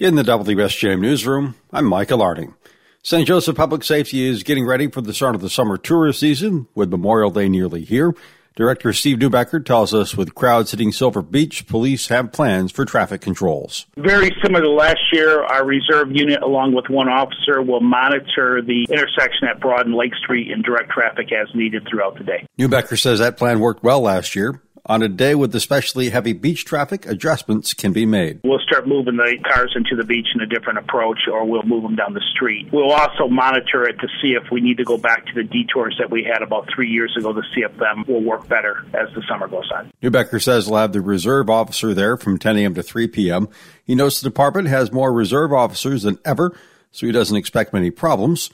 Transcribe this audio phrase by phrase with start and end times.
[0.00, 2.54] In the WSJM newsroom, I'm Michael Arding.
[3.02, 3.26] St.
[3.26, 6.88] Joseph Public Safety is getting ready for the start of the summer tourist season with
[6.88, 8.14] Memorial Day nearly here.
[8.54, 13.20] Director Steve Neubecker tells us with crowds hitting Silver Beach, police have plans for traffic
[13.20, 13.86] controls.
[13.96, 18.86] Very similar to last year, our reserve unit, along with one officer, will monitor the
[18.90, 22.46] intersection at Broad and Lake Street and direct traffic as needed throughout the day.
[22.56, 24.60] Neubecker says that plan worked well last year.
[24.88, 28.40] On a day with especially heavy beach traffic, adjustments can be made.
[28.42, 31.82] We'll start moving the cars into the beach in a different approach, or we'll move
[31.82, 32.68] them down the street.
[32.72, 35.94] We'll also monitor it to see if we need to go back to the detours
[35.98, 39.14] that we had about three years ago to see if them will work better as
[39.14, 39.90] the summer goes on.
[40.02, 42.72] Neubecker says he'll have the reserve officer there from 10 a.m.
[42.72, 43.50] to 3 p.m.
[43.84, 46.56] He notes the department has more reserve officers than ever,
[46.92, 48.48] so he doesn't expect many problems.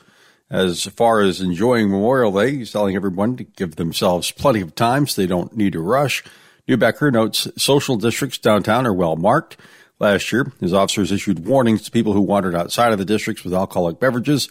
[0.54, 5.04] As far as enjoying Memorial Day, he's telling everyone to give themselves plenty of time
[5.08, 6.22] so they don't need to rush.
[6.68, 9.56] Neubecker notes social districts downtown are well marked.
[9.98, 13.52] Last year, his officers issued warnings to people who wandered outside of the districts with
[13.52, 14.48] alcoholic beverages,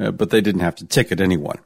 [0.00, 1.58] uh, but they didn't have to ticket anyone.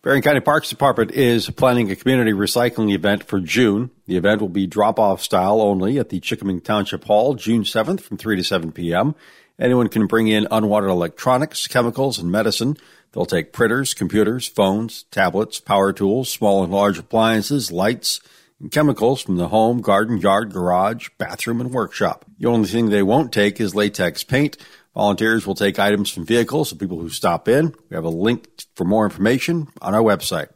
[0.00, 3.90] Berrien County Parks Department is planning a community recycling event for June.
[4.06, 8.00] The event will be drop off style only at the Chikaming Township Hall June 7th
[8.00, 9.14] from 3 to 7 p.m.
[9.58, 12.76] Anyone can bring in unwanted electronics, chemicals, and medicine.
[13.12, 18.20] They'll take printers, computers, phones, tablets, power tools, small and large appliances, lights,
[18.60, 22.24] and chemicals from the home, garden, yard, garage, bathroom, and workshop.
[22.38, 24.56] The only thing they won't take is latex paint.
[24.94, 27.74] Volunteers will take items from vehicles of people who stop in.
[27.90, 30.48] We have a link for more information on our website.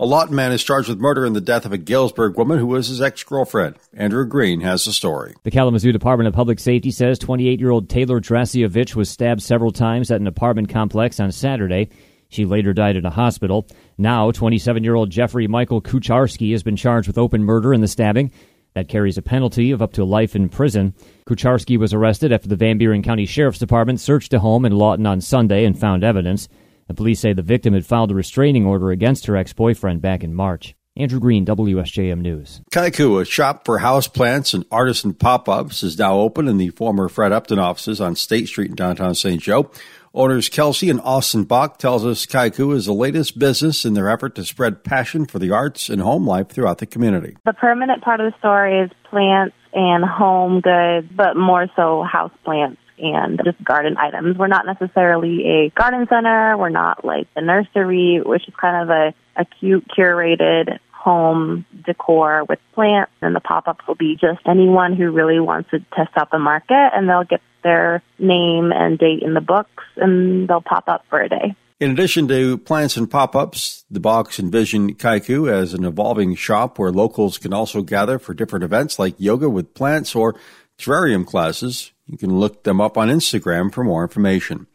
[0.00, 2.68] A Lawton man is charged with murder in the death of a Galesburg woman who
[2.68, 3.76] was his ex-girlfriend.
[3.92, 5.34] Andrew Green has the story.
[5.42, 10.18] The Kalamazoo Department of Public Safety says 28-year-old Taylor Drasievich was stabbed several times at
[10.18, 11.90] an apartment complex on Saturday.
[12.30, 13.66] She later died in a hospital.
[13.98, 18.32] Now, 27-year-old Jeffrey Michael Kucharski has been charged with open murder in the stabbing.
[18.72, 20.94] That carries a penalty of up to life in prison.
[21.26, 25.04] Kucharski was arrested after the Van Buren County Sheriff's Department searched a home in Lawton
[25.04, 26.48] on Sunday and found evidence.
[26.90, 30.24] The police say the victim had filed a restraining order against her ex boyfriend back
[30.24, 30.74] in March.
[30.96, 32.62] Andrew Green, WSJM News.
[32.72, 37.08] Kaiku, a shop for houseplants and artisan pop ups, is now open in the former
[37.08, 39.40] Fred Upton offices on State Street in downtown St.
[39.40, 39.70] Joe.
[40.14, 44.34] Owners Kelsey and Austin Bach tells us Kaiku is the latest business in their effort
[44.34, 47.36] to spread passion for the arts and home life throughout the community.
[47.44, 52.32] The permanent part of the store is plants and home goods, but more so house
[52.44, 54.36] plants and just garden items.
[54.36, 56.56] We're not necessarily a garden center.
[56.56, 62.44] We're not like the nursery, which is kind of a, a cute, curated home decor
[62.48, 63.12] with plants.
[63.22, 66.90] And the pop-ups will be just anyone who really wants to test out the market
[66.94, 71.20] and they'll get their name and date in the books and they'll pop up for
[71.20, 71.54] a day.
[71.80, 76.90] In addition to plants and pop-ups, the Bachs envisioned Kaiku as an evolving shop where
[76.90, 80.34] locals can also gather for different events like yoga with plants or
[80.80, 81.92] terrarium classes.
[82.06, 84.66] You can look them up on Instagram for more information.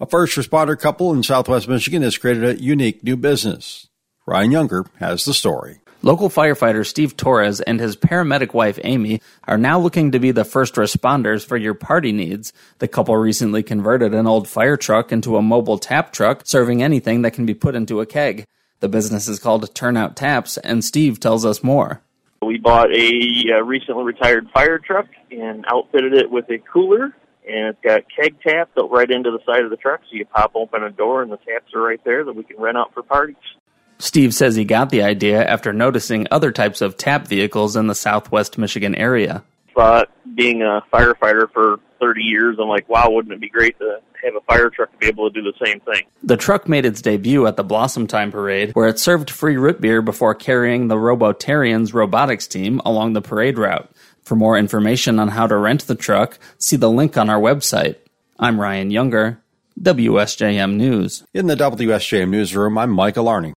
[0.00, 3.88] A first responder couple in southwest Michigan has created a unique new business.
[4.26, 5.80] Ryan Younger has the story.
[6.02, 10.44] Local firefighter Steve Torres and his paramedic wife Amy are now looking to be the
[10.44, 12.52] first responders for your party needs.
[12.78, 17.22] The couple recently converted an old fire truck into a mobile tap truck serving anything
[17.22, 18.44] that can be put into a keg.
[18.80, 22.02] The business is called Turnout Taps, and Steve tells us more.
[22.44, 27.14] We bought a, uh, recently retired fire truck and outfitted it with a cooler,
[27.48, 30.26] and it's got keg tap built right into the side of the truck, so you
[30.26, 32.92] pop open a door and the taps are right there that we can rent out
[32.94, 33.36] for parties.
[33.98, 37.94] Steve says he got the idea after noticing other types of tap vehicles in the
[37.94, 39.44] southwest Michigan area.
[39.74, 44.00] But being a firefighter for 30 years, I'm like, wow, wouldn't it be great to
[44.22, 46.04] have a fire truck to be able to do the same thing?
[46.22, 49.80] The truck made its debut at the Blossom Time Parade, where it served free root
[49.80, 53.90] beer before carrying the Robotarians robotics team along the parade route.
[54.22, 57.96] For more information on how to rent the truck, see the link on our website.
[58.38, 59.42] I'm Ryan Younger,
[59.80, 61.24] WSJM News.
[61.34, 63.52] In the WSJM newsroom, I'm Michael Arning.